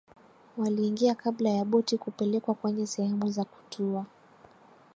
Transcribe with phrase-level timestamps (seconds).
[0.57, 4.05] waliingia kabla ya boti kupelekwa kwenye sehemu za kutua